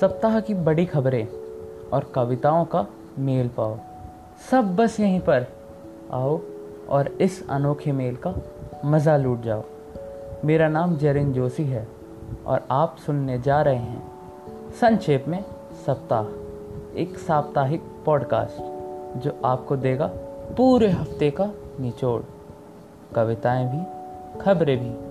सप्ताह 0.00 0.40
की 0.40 0.54
बड़ी 0.54 0.86
खबरें 0.86 1.28
और 1.92 2.12
कविताओं 2.14 2.64
का 2.64 2.86
मेल 3.18 3.48
पाओ। 3.48 3.78
सब 4.50 4.76
बस 4.76 5.00
यहीं 5.00 5.20
पर। 5.20 5.46
आओ 6.12 6.40
और 6.88 7.08
इस 7.08 7.48
अनोखे 7.50 7.92
मेल 7.92 8.16
का 8.16 8.34
मज़ा 8.84 9.16
लूट 9.16 9.42
जाओ। 9.42 9.62
मेरा 10.44 10.68
नाम 10.68 10.96
जरिन 10.96 11.32
जोशी 11.32 11.64
है 11.64 11.88
और 12.46 12.64
आप 12.70 12.96
सुनने 13.06 13.38
जा 13.38 13.62
रहे 13.62 13.76
हैं 13.76 14.02
संक्षेप 14.80 15.24
में 15.28 15.44
सप्ताह, 15.86 16.98
एक 16.98 17.18
साप्ताहिक 17.18 17.82
पॉडकास्ट 18.06 18.56
जो 19.18 19.40
आपको 19.44 19.76
देगा 19.76 20.06
पूरे 20.56 20.90
हफ़्ते 20.90 21.30
का 21.30 21.50
निचोड़। 21.80 22.22
कविताएँ 23.14 23.66
भी, 23.66 23.82
खबरें 24.40 24.78
भी। 24.78 25.05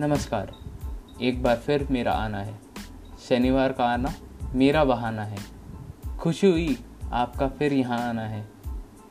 नमस्कार। 0.00 0.54
एक 1.22 1.42
बार 1.42 1.56
फिर 1.56 1.88
मेरा 1.90 2.12
आना 2.12 2.38
है। 2.38 2.58
शनिवार 3.28 3.72
का 3.72 3.84
आना 3.84 4.14
मेरा 4.54 4.84
बहाना 4.84 5.24
है। 5.24 5.38
खुशी 6.18 6.50
हुई 6.50 6.78
आपका 7.12 7.48
फिर 7.48 7.72
यहाँ 7.72 8.08
आना 8.08 8.22
है। 8.22 8.42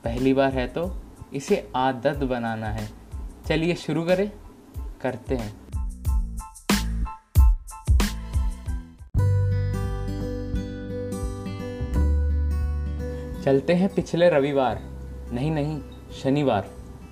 पहली 0.03 0.33
बार 0.33 0.53
है 0.53 0.67
तो 0.67 1.03
इसे 1.33 1.71
आदत 1.75 2.17
बनाना 2.17 2.67
है। 2.67 2.89
चलिए 3.47 3.75
शुरू 3.75 4.03
करें, 4.03 4.31
करते 5.01 5.35
हैं। 5.35 5.55
चलते 13.41 13.73
हैं 13.73 13.95
पिछले 13.95 14.29
रविवार। 14.29 14.81
नहीं 15.31 15.51
नहीं, 15.51 15.81
शनिवार। 16.23 16.69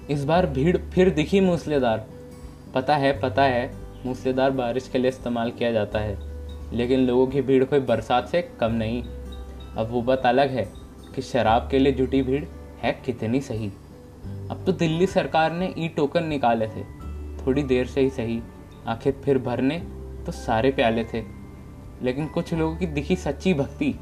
इस 0.09 0.25
बार 0.25 0.45
भीड़ 0.45 0.77
फिर 0.77 1.09
दिखी 1.09 1.39
मूसलेदार। 1.39 2.13
पता 2.73 2.95
है 2.95 3.11
पता 3.21 3.43
है 3.43 3.71
मूसलेदार 4.05 4.52
बारिश 4.52 4.88
के 4.88 4.97
लिए 4.97 5.09
इस्तेमाल 5.09 5.52
किया 5.52 5.71
जाता 5.71 5.99
है, 5.99 6.17
लेकिन 6.73 6.99
लोगों 6.99 7.27
की 7.27 7.41
भीड़ 7.41 7.63
कोई 7.63 7.80
बरसात 7.80 8.27
से 8.27 8.41
कम 8.59 8.71
नहीं। 8.71 9.03
अब 9.03 9.88
वो 9.89 10.02
बात 10.02 10.25
अलग 10.25 10.49
है 10.49 10.67
कि 11.15 11.21
शराब 11.21 11.67
के 11.71 11.80
लिए 11.80 11.93
जुटी 11.93 12.21
भीड़ 12.21 12.43
है 12.81 12.91
कितनी 13.05 13.41
सही। 13.41 13.67
अब 14.52 14.63
तो 14.65 14.71
दिल्ली 14.71 15.07
सरकार 15.07 15.52
ने 15.52 15.73
ई 15.77 15.88
टोकन 15.88 16.23
निकाले 16.23 16.67
थे, 16.67 16.83
थोड़ी 17.38 17.63
देर 17.63 17.85
से 17.85 18.02
ही 18.02 18.09
सही, 18.09 18.41
आखिर 18.87 19.21
फिर 19.25 19.37
भरने 19.37 19.80
तो 20.25 20.31
सारे 20.31 20.71
प्याले 20.71 21.03
थे। 21.03 21.23
लेकिन 22.02 22.27
कुछ 22.27 22.53
लोगों 22.53 22.75
की 22.75 22.85
दिखी 22.87 23.15
सच्ची 23.15 23.53
भक्ति, 23.53 23.93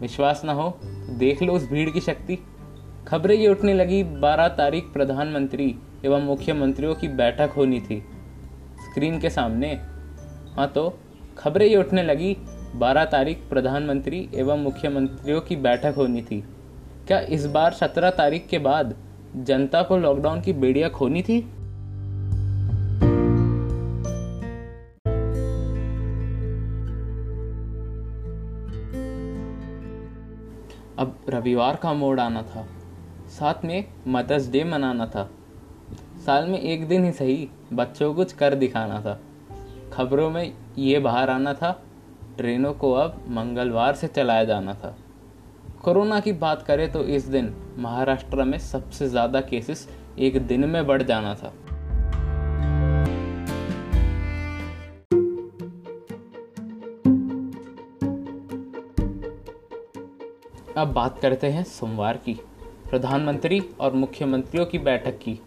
विश्वास 0.00 0.42
ना 0.44 0.52
हो 0.52 0.68
तो 0.70 1.16
देख 1.18 1.42
लो 1.42 1.52
उस 1.52 1.68
भीड़ 1.70 1.88
की 1.90 2.00
शक्ति। 2.00 2.38
खबरें 3.08 3.34
ये 3.36 3.48
उठने 3.48 3.74
लगी 3.74 4.02
12 4.20 4.48
तारीख 4.48 4.92
प्रधानमंत्री 4.92 5.74
एवं 6.04 6.22
मुख्यमंत्रियों 6.22 6.94
की 6.94 7.08
बैठक 7.08 7.50
होनी 7.56 7.80
थी। 7.80 8.02
स्क्रीन 8.92 9.18
के 9.20 9.30
सामने। 9.30 9.68
हाँ 10.56 10.66
तो 10.68 10.98
खबरें 11.38 11.66
ये 11.66 11.76
उठने 11.76 12.02
लगी 12.02 12.36
12 12.76 13.04
तारीख 13.04 13.38
प्रधानमंत्री 13.50 14.28
एवं 14.34 14.58
मुख्यमंत्रियों 14.58 15.40
की 15.40 15.56
बैठक 15.56 15.94
होनी 15.96 16.22
थी। 16.22 16.40
क्या 17.06 17.20
इस 17.20 17.46
बार 17.46 17.72
17 17.72 18.10
तारीख 18.10 18.46
के 18.46 18.58
बाद 18.58 18.94
जनता 19.36 19.82
को 19.82 19.96
लॉकडाउन 19.96 20.40
की 20.40 20.52
बेड़िया 20.52 20.88
खोनी 20.88 21.22
थी? 21.22 21.40
अब 30.98 31.16
रविवार 31.28 31.76
का 31.76 31.92
मोड़ 31.92 32.20
आना 32.20 32.42
था। 32.42 32.66
साथ 33.28 33.64
में 33.64 33.84
मदर्स 34.08 34.50
डे 34.50 34.64
मनाना 34.64 35.06
था। 35.06 35.30
साल 36.26 36.46
में 36.46 36.58
एक 36.60 36.86
दिन 36.88 37.04
ही 37.04 37.12
सही, 37.12 37.48
बच्चों 37.72 38.08
को 38.08 38.14
कुछ 38.14 38.32
कर 38.32 38.54
दिखाना 38.54 39.00
था। 39.00 39.18
खबरों 39.92 40.30
में 40.30 40.52
ये 40.78 40.98
बाहर 40.98 41.30
आना 41.30 41.54
था, 41.54 41.70
ट्रेनों 42.36 42.72
को 42.72 42.92
अब 42.92 43.24
मंगलवार 43.28 43.94
से 43.94 44.06
चलाया 44.06 44.44
जाना 44.44 44.74
था। 44.74 44.96
कोरोना 45.82 46.20
की 46.20 46.32
बात 46.32 46.62
करें 46.62 46.90
तो 46.92 47.02
इस 47.06 47.24
दिन 47.24 47.52
महाराष्ट्र 47.78 48.44
में 48.44 48.58
सबसे 48.58 49.08
ज़्यादा 49.08 49.40
केसेस 49.40 49.88
एक 50.18 50.46
दिन 50.46 50.64
में 50.64 50.86
बढ़ 50.86 51.02
जाना 51.02 51.34
था। 51.34 51.52
अब 60.76 60.92
बात 60.92 61.18
करते 61.18 61.46
हैं 61.46 61.64
सोमवार 61.64 62.16
की। 62.16 62.34
प्रधानमंत्री 62.90 63.60
और 63.80 63.92
मुख्यमंत्रियों 63.92 64.66
की 64.66 64.78
बैठक 64.78 65.18
की। 65.18 65.38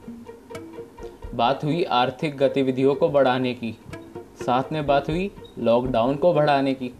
बात 1.35 1.63
हुई 1.63 1.83
आर्थिक 1.83 2.37
गतिविधियों 2.37 2.95
को 2.95 3.09
बढ़ाने 3.09 3.53
की। 3.53 3.77
साथ 4.45 4.63
में 4.71 4.85
बात 4.87 5.09
हुई 5.09 5.31
लॉकडाउन 5.59 6.15
को 6.15 6.33
बढ़ाने 6.33 6.73
की। 6.73 6.91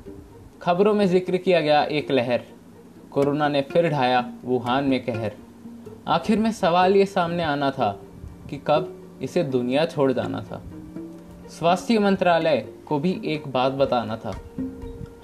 खबरों 0.61 0.93
में 0.93 1.07
ज़िक्र 1.07 1.37
किया 1.37 1.61
गया 1.61 1.83
एक 1.83 2.11
लहर। 2.11 2.41
कोरोना 3.11 3.47
ने 3.47 3.61
फिर 3.61 3.89
ढाया 3.89 4.33
वुहान 4.45 4.83
में 4.83 5.05
कहर। 5.05 5.31
आखिर 6.07 6.39
में 6.39 6.51
सवाल 6.51 6.95
ये 6.95 7.05
सामने 7.05 7.43
आना 7.43 7.71
था 7.71 7.91
कि 8.49 8.61
कब 8.67 9.17
इसे 9.21 9.43
दुनिया 9.43 9.85
छोड़ 9.85 10.11
जाना 10.11 10.41
था। 10.41 10.61
स्वास्थ्य 11.49 11.99
मंत्रालय 11.99 12.67
को 12.87 12.99
भी 12.99 13.21
एक 13.25 13.47
बात 13.47 13.71
बताना 13.71 14.17
था। 14.17 14.35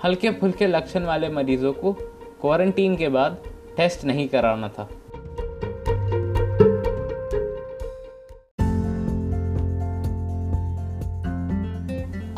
हल्के 0.04 0.32
फुल्के 0.32 0.68
लक्षण 0.68 1.04
वाले 1.04 1.30
मरीजों 1.30 1.74
को 1.74 1.94
क्वारंटीन 2.42 2.96
के 2.96 3.10
बाद 3.10 3.44
टेस्ट 3.78 4.06
नहीं 4.06 4.28
कराना 4.28 4.70
था। 4.70 4.90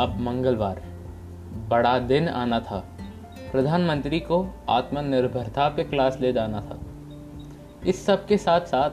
अब 0.04 0.20
मंगलवार। 0.20 0.84
बड़ा 1.70 2.00
दिन 2.00 2.30
आना 2.30 2.60
था। 2.60 2.90
प्रधानमंत्री 3.52 4.20
को 4.20 4.48
आत्मनिर्भरता 4.70 5.70
पे 5.70 5.84
क्लास 5.84 6.18
ले 6.22 6.34
जाना 6.34 6.62
था। 6.62 6.80
इस 7.88 8.06
सब 8.06 8.26
के 8.26 8.38
साथ 8.38 8.62
साथ 8.62 8.92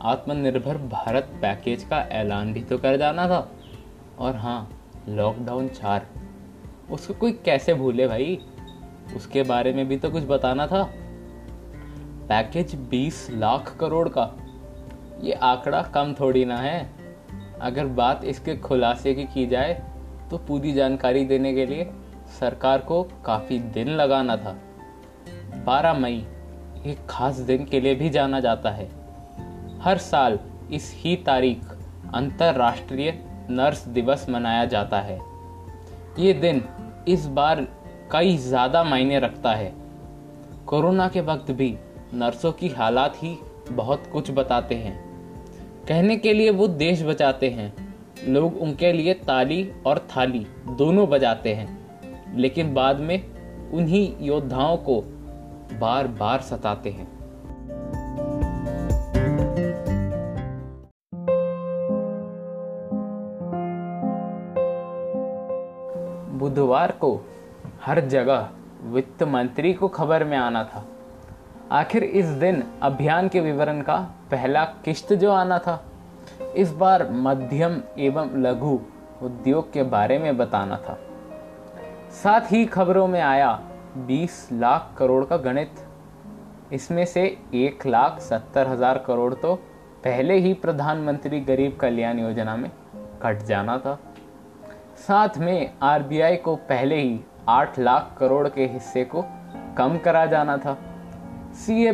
आत्मनिर्भर 0.00 0.76
भारत 0.78 1.28
पैकेज 1.42 1.84
का 1.84 2.00
ऐलान 2.00 2.52
भी 2.52 2.60
तो 2.60 2.78
कर 2.78 2.96
जाना 2.96 3.28
था। 3.28 3.52
और 4.18 4.36
हाँ 4.36 4.70
लॉकडाउन 5.08 5.68
चार। 5.68 6.06
उसको 6.90 7.14
कोई 7.14 7.32
कैसे 7.32 7.74
भूले 7.74 8.08
भाई? 8.08 8.40
उसके 9.16 9.42
बारे 9.42 9.72
में 9.72 9.88
भी 9.88 9.96
तो 9.96 10.10
कुछ 10.10 10.22
बताना 10.22 10.66
था। 10.66 10.82
पैकेज 12.28 12.74
20 12.74 13.30
लाख 13.30 13.76
करोड़ 13.80 14.08
का। 14.08 14.30
ये 15.20 15.32
आंकड़ा 15.32 15.82
कम 15.82 16.14
थोड़ी 16.20 16.44
ना 16.44 16.56
है। 16.56 16.90
अगर 17.60 17.86
बात 17.86 18.24
इसके 18.24 18.56
खुलासे 18.56 19.14
की 19.14 19.24
की 19.24 19.46
जाए 19.46 19.91
तो 20.32 20.38
पूरी 20.38 20.72
जानकारी 20.72 21.24
देने 21.24 21.54
के 21.54 21.66
लिए 21.66 21.90
सरकार 22.40 22.78
को 22.78 23.02
काफ़ी 23.02 23.58
दिन 23.58 23.88
लगाना 23.88 24.36
था। 24.36 24.56
12 25.64 25.94
मई, 25.94 26.26
एक 26.86 26.98
खास 27.10 27.36
दिन 27.36 27.64
के 27.64 27.80
लिए 27.80 27.94
भी 27.94 28.10
जाना 28.10 28.40
जाता 28.40 28.70
है। 28.70 28.88
हर 29.80 29.98
साल 29.98 30.38
इस 30.72 30.94
ही 30.96 31.16
तारीख 31.16 31.58
अंतर्राष्ट्रीय 32.14 33.24
नर्स 33.50 33.88
दिवस 33.88 34.26
मनाया 34.30 34.64
जाता 34.64 35.00
है। 35.00 35.18
ये 36.18 36.32
दिन 36.32 36.64
इस 37.08 37.26
बार 37.26 37.68
कई 38.12 38.36
ज़्यादा 38.36 38.84
मायने 38.84 39.18
रखता 39.18 39.54
है। 39.54 39.72
कोरोना 40.66 41.08
के 41.08 41.20
वक्त 41.20 41.50
भी 41.50 41.78
नर्सों 42.14 42.52
की 42.52 42.68
हालात 42.68 43.16
ही 43.16 43.38
बहुत 43.70 44.06
कुछ 44.12 44.30
बताते 44.30 44.74
हैं। 44.74 44.98
कहने 45.88 46.16
के 46.16 46.32
लिए 46.32 46.50
वो 46.50 46.68
देश 46.68 47.02
बचाते 47.02 47.50
हैं। 47.50 47.91
लोग 48.28 48.56
उनके 48.56 48.92
लिए 48.92 49.14
ताली 49.14 49.72
और 49.86 49.98
थाली 50.16 50.46
दोनों 50.68 51.08
बजाते 51.08 51.54
हैं, 51.54 52.36
लेकिन 52.36 52.74
बाद 52.74 53.00
में 53.00 53.20
उन्हीं 53.70 54.14
योद्धाओं 54.20 54.76
को 54.76 55.00
बार 55.80 56.06
बार 56.06 56.40
सताते 56.40 56.90
हैं। 56.90 57.06
बुधवार 66.38 66.92
को 66.92 67.26
हर 67.84 68.00
जगह 68.00 68.48
वित्त 68.84 69.22
मंत्री 69.22 69.72
को 69.72 69.88
खबर 69.88 70.24
में 70.24 70.36
आना 70.38 70.64
था। 70.64 70.84
आखिर 71.72 72.04
इस 72.04 72.26
दिन 72.26 72.62
अभियान 72.82 73.28
के 73.28 73.40
विवरण 73.40 73.80
का 73.80 73.96
पहला 74.30 74.64
किश्त 74.64 75.12
जो 75.12 75.30
आना 75.32 75.58
था 75.58 75.91
इस 76.56 76.72
बार 76.72 77.08
मध्यम 77.10 77.80
एवं 77.98 78.30
लघु 78.42 78.78
उद्योग 79.22 79.72
के 79.72 79.82
बारे 79.82 80.18
में 80.18 80.36
बताना 80.36 80.76
था। 80.78 80.98
साथ 82.12 82.52
ही 82.52 82.64
खबरों 82.66 83.06
में 83.06 83.20
आया 83.20 83.58
20 84.08 84.48
लाख 84.52 84.94
करोड़ 84.98 85.24
का 85.24 85.36
गणित। 85.36 85.84
इसमें 86.72 87.04
से 87.04 87.24
एक 87.54 87.86
लाख 87.86 88.20
सत्तर 88.20 88.68
हज़ार 88.68 88.98
करोड़ 88.98 89.32
तो 89.34 89.54
पहले 90.04 90.34
ही 90.34 90.52
प्रधानमंत्री 90.54 91.40
गरीब 91.40 91.76
कल्याण 91.76 92.18
योजना 92.18 92.56
में 92.56 92.70
कट 93.22 93.42
जाना 93.42 93.78
था। 93.78 93.98
साथ 94.98 95.38
में 95.38 95.72
आरबीआई 95.82 96.36
को 96.36 96.54
पहले 96.68 97.00
ही 97.00 97.20
आठ 97.48 97.78
लाख 97.78 98.14
करोड़ 98.18 98.48
के 98.48 98.66
हिस्से 98.66 99.04
को 99.04 99.24
कम 99.78 99.98
करा 99.98 100.24
जाना 100.26 100.56
था। 100.56 100.76
सी 101.54 101.92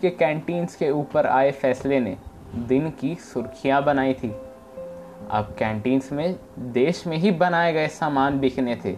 के 0.00 0.10
कैंटीन्स 0.10 0.76
के 0.76 0.90
ऊपर 0.90 1.26
आए 1.26 1.50
फैसले 1.52 2.00
ने 2.00 2.16
दिन 2.56 2.90
की 2.90 3.14
सुर्खियाँ 3.14 3.84
बनाई 3.84 4.14
थी। 4.14 4.30
अब 5.30 5.54
कैंटीन्स 5.58 6.12
में, 6.12 6.36
देश 6.58 7.06
में 7.06 7.16
ही 7.16 7.30
बनाए 7.30 7.72
गए 7.72 7.88
सामान 7.88 8.40
बिकने 8.40 8.76
थे। 8.84 8.96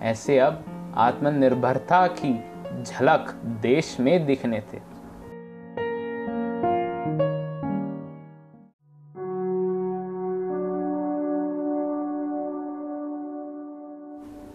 ऐसे 0.00 0.38
अब 0.38 0.64
आत्मनिर्भरता 0.96 2.06
की 2.06 2.40
झलक 2.82 3.40
देश 3.44 4.00
में 4.00 4.26
दिखने 4.26 4.60
थे। 4.60 4.92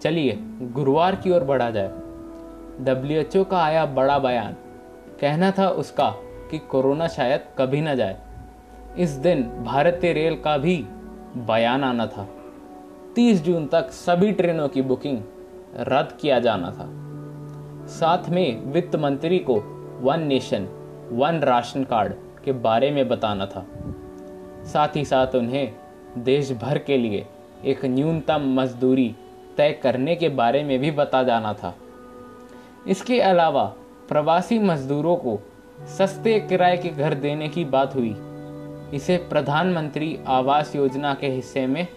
चलिए, 0.01 0.37
गुरुवार 0.61 1.15
की 1.15 1.31
ओर 1.31 1.43
बढ़ा 1.43 1.69
जाए। 1.69 1.87
डब्ल्यूएचओ 2.79 3.43
का 3.43 3.63
आया 3.63 3.85
बड़ा 3.85 4.19
बयान। 4.19 4.53
कहना 5.21 5.51
था 5.51 5.69
उसका 5.69 6.15
कि 6.51 6.57
कोरोना 6.57 7.07
शायद 7.07 7.41
कभी 7.57 7.81
ना 7.81 7.95
जाए। 7.95 8.17
इस 8.97 9.09
दिन 9.09 9.43
भारतीय 9.43 10.13
रेल 10.13 10.35
का 10.35 10.57
भी 10.57 10.85
बयान 11.37 11.83
आना 11.83 12.07
था। 12.07 12.27
30 13.15 13.43
जून 13.43 13.67
तक 13.67 13.91
सभी 13.91 14.31
ट्रेनों 14.31 14.67
की 14.67 14.81
बुकिंग 14.81 15.21
रद्द 15.75 16.17
किया 16.21 16.39
जाना 16.39 16.71
था। 16.71 17.07
साथ 17.87 18.29
में 18.29 18.61
वित्त 18.61 18.95
मंत्री 18.95 19.39
को 19.39 19.55
one 20.01 20.19
nation, 20.19 20.67
one 21.11 21.39
ration 21.39 21.83
card 21.83 22.13
के 22.45 22.51
बारे 22.51 22.91
में 22.91 23.07
बताना 23.07 23.45
था। 23.45 23.65
साथ 24.63 24.95
ही 24.95 25.05
साथ 25.05 25.35
उन्हें 25.35 25.75
देश 26.17 26.51
भर 26.51 26.77
के 26.77 26.97
लिए 26.97 27.27
एक 27.65 27.85
न्यूनतम 27.85 28.61
मजदूरी 28.61 29.15
तय 29.57 29.71
करने 29.71 30.15
के 30.15 30.29
बारे 30.29 30.63
में 30.63 30.79
भी 30.79 30.91
बता 30.91 31.23
जाना 31.23 31.53
था। 31.53 31.75
इसके 32.87 33.21
अलावा 33.21 33.73
प्रवासी 34.09 34.59
मजदूरों 34.59 35.15
को 35.15 35.39
सस्ते 35.85 36.39
किराए 36.39 36.77
के 36.77 36.89
घर 36.89 37.13
देने 37.13 37.49
की 37.49 37.65
बात 37.65 37.95
हुई। 37.95 38.15
इसे 38.93 39.17
प्रधानमंत्री 39.17 40.19
आवास 40.27 40.75
योजना 40.75 41.13
के 41.13 41.27
हिस्से 41.27 41.67
में 41.67 41.87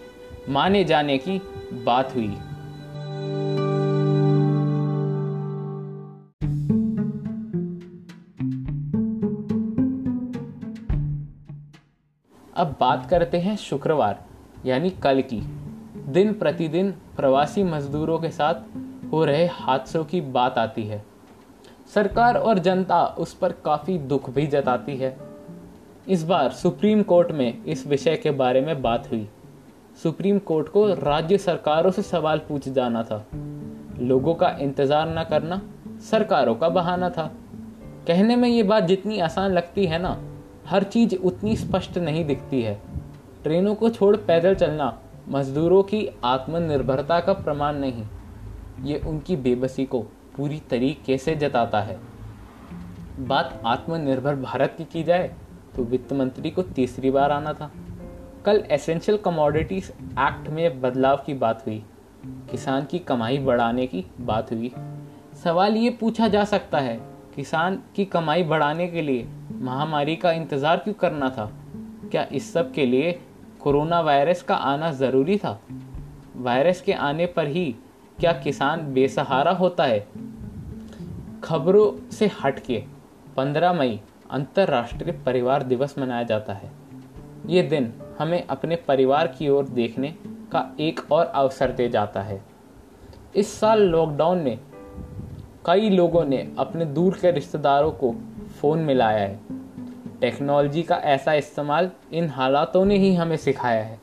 माने 0.49 0.83
जाने 0.83 1.17
की 1.17 1.41
बात 1.73 2.15
हुई। 2.15 2.37
अब 12.55 12.75
बात 12.79 13.07
करते 13.09 13.37
हैं 13.37 13.55
शुक्रवार, 13.57 14.25
यानी 14.65 14.89
कल 14.89 15.21
की। 15.21 15.41
दिन 16.07 16.33
प्रतिदिन 16.33 16.91
प्रवासी 16.91 17.63
मजदूरों 17.63 18.19
के 18.19 18.29
साथ 18.29 18.53
हो 19.11 19.25
रहे 19.25 19.45
हादसों 19.45 20.05
की 20.05 20.21
बात 20.21 20.57
आती 20.57 20.83
है। 20.83 21.10
सरकार 21.93 22.37
और 22.37 22.59
जनता 22.59 23.03
उस 23.19 23.33
पर 23.33 23.51
काफ़ी 23.65 23.97
दुख 23.99 24.29
भी 24.29 24.45
जताती 24.47 24.95
है। 24.97 25.15
इस 26.07 26.23
बार 26.23 26.49
सुप्रीम 26.51 27.01
कोर्ट 27.03 27.31
में 27.31 27.63
इस 27.65 27.85
विषय 27.87 28.15
के 28.15 28.31
बारे 28.31 28.61
में 28.61 28.81
बात 28.81 29.11
हुई। 29.11 29.27
सुप्रीम 30.03 30.39
कोर्ट 30.39 30.67
को 30.67 30.85
राज्य 30.93 31.37
सरकारों 31.37 31.91
से 31.91 32.01
सवाल 32.01 32.39
पूछ 32.39 32.67
जाना 32.69 33.03
था। 33.03 33.25
लोगों 33.99 34.33
का 34.33 34.49
इंतज़ार 34.59 35.09
न 35.09 35.23
करना, 35.23 35.61
सरकारों 36.11 36.55
का 36.55 36.69
बहाना 36.69 37.09
था। 37.09 37.31
कहने 38.07 38.35
में 38.35 38.47
ये 38.49 38.63
बात 38.63 38.83
जितनी 38.83 39.19
आसान 39.19 39.51
लगती 39.51 39.85
है 39.85 40.01
ना, 40.01 40.17
हर 40.67 40.83
चीज़ 40.85 41.15
उतनी 41.15 41.55
स्पष्ट 41.55 41.97
नहीं 41.97 42.23
दिखती 42.25 42.61
है। 42.61 42.79
ट्रेनों 43.43 43.75
को 43.75 43.89
छोड़ 43.89 44.15
पैदल 44.17 44.55
चलना 44.55 44.97
मजदूरों 45.29 45.83
की 45.83 46.07
आत्मनिर्भरता 46.23 47.19
का 47.19 47.33
प्रमाण 47.33 47.75
नहीं, 47.75 48.03
ये 48.83 49.01
उनकी 49.07 49.35
बेबसी 49.37 49.85
को 49.85 50.05
पूरी 50.37 50.61
तरीके 50.69 51.17
से 51.17 51.35
जताता 51.35 51.81
है। 51.81 51.99
बात 53.19 53.61
आत्मनिर्भर 53.65 54.35
भारत 54.35 54.75
की 54.77 54.83
की 54.83 55.03
जाए 55.03 55.31
तो 55.75 55.83
वित्त 55.83 56.13
मंत्री 56.13 56.49
को 56.49 56.63
तीसरी 56.63 57.11
बार 57.11 57.31
आना 57.31 57.53
था। 57.53 57.71
कल 58.45 58.63
एसेंशियल 58.71 59.17
कमोडिटीज 59.17 59.91
एक्ट 60.19 60.49
में 60.49 60.81
बदलाव 60.81 61.17
की 61.17 61.33
बात 61.33 61.65
हुई। 61.67 61.83
किसान 62.51 62.85
की 62.85 62.99
कमाई 62.99 63.37
बढ़ाने 63.37 63.85
की 63.87 64.05
बात 64.21 64.51
हुई। 64.51 64.71
सवाल 65.43 65.75
ये 65.75 65.89
पूछा 65.91 66.27
जा 66.27 66.43
सकता 66.45 66.79
है, 66.79 66.99
किसान 67.35 67.79
की 67.95 68.05
कमाई 68.05 68.43
बढ़ाने 68.43 68.87
के 68.87 69.01
लिए 69.01 69.27
महामारी 69.51 70.15
का 70.15 70.31
इंतज़ार 70.31 70.77
क्यों 70.77 70.93
करना 70.93 71.29
था? 71.29 71.51
क्या 72.11 72.25
इस 72.31 72.51
सब 72.53 72.71
के 72.73 72.85
लिए 72.85 73.19
कोरोना 73.59 73.99
वायरस 74.01 74.41
का 74.43 74.55
आना 74.55 74.91
ज़रूरी 74.91 75.37
था? 75.37 75.59
वायरस 76.35 76.81
के 76.81 76.93
आने 76.93 77.25
पर 77.25 77.47
ही 77.47 77.75
क्या 78.21 78.33
किसान 78.33 78.93
बेसहारा 78.93 79.51
होता 79.51 79.83
है? 79.83 80.07
खबरों 81.43 82.09
से 82.09 82.31
हटके 82.43 82.83
15 83.37 83.73
मई, 83.73 84.01
अंतर्राष्ट्रीय 84.31 85.11
परिवार 85.25 85.63
दिवस 85.63 85.95
मनाया 85.99 86.23
जाता 86.23 86.53
है। 86.53 86.71
ये 87.45 87.63
दिन 87.63 87.93
हमें 88.19 88.47
अपने 88.47 88.75
परिवार 88.75 89.27
की 89.27 89.49
ओर 89.49 89.65
देखने 89.65 90.15
का 90.27 90.75
एक 90.79 91.11
और 91.11 91.25
अवसर 91.25 91.71
दे 91.71 91.89
जाता 91.89 92.21
है। 92.21 92.43
इस 93.35 93.59
साल 93.59 93.81
लॉकडाउन 93.81 94.37
में 94.37 94.59
कई 95.65 95.89
लोगों 95.89 96.25
ने 96.25 96.55
अपने 96.59 96.85
दूर 96.85 97.13
के 97.13 97.31
रिश्तेदारों 97.31 97.91
को 97.91 98.15
फ़ोन 98.61 98.79
मिलाया 98.79 99.19
है। 99.19 99.39
टेक्नोलॉजी 100.21 100.83
का 100.83 100.95
ऐसा 100.95 101.33
इस्तेमाल 101.33 101.91
इन 102.13 102.29
हालातों 102.29 102.85
ने 102.85 102.97
ही 102.97 103.15
हमें 103.15 103.37
सिखाया 103.37 103.83
है। 103.83 103.99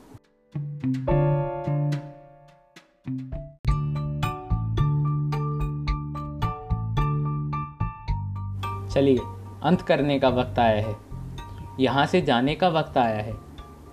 चलिए, 8.89 9.19
अंत 9.63 9.81
करने 9.81 10.19
का 10.19 10.29
वक्त 10.29 10.59
आया 10.59 10.87
है। 10.87 10.95
यहाँ 11.79 12.05
से 12.05 12.21
जाने 12.21 12.55
का 12.55 12.69
वक्त 12.69 12.97
आया 12.97 13.21
है, 13.21 13.33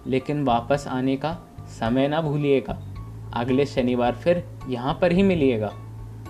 लेकिन 0.07 0.45
वापस 0.45 0.87
आने 0.89 1.17
का 1.17 1.37
समय 1.69 2.09
ना 2.09 2.21
भूलिएगा। 2.21 2.79
अगले 3.35 3.67
शनिवार 3.67 4.15
फिर 4.15 4.45
यहाँ 4.69 4.99
पर 5.03 5.13
ही 5.13 5.23
मिलिएगा। 5.23 5.73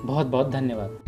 बहुत 0.05 0.27
बहुत 0.27 0.51
धन्यवाद। 0.51 1.06